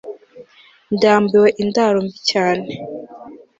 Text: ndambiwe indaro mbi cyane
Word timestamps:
ndambiwe 0.93 1.47
indaro 1.63 1.97
mbi 2.05 2.19
cyane 2.29 2.67